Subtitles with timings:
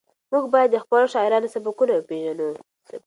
[0.31, 2.49] موږ باید د خپلو شاعرانو سبکونه وپېژنو.